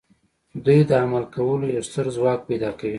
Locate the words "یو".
1.75-1.83